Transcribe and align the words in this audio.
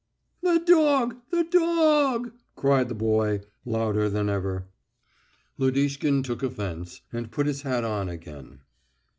"The 0.41 0.57
dog! 0.65 1.17
The 1.29 1.43
do 1.43 1.63
og!" 1.63 2.31
cried 2.55 2.89
the 2.89 2.95
boy, 2.95 3.41
louder 3.65 4.09
than 4.09 4.29
ever. 4.29 4.65
Lodishkin 5.59 6.23
took 6.23 6.41
offence, 6.41 7.01
and 7.13 7.29
put 7.29 7.45
his 7.45 7.61
hat 7.61 7.83
on 7.83 8.09
again. 8.09 8.61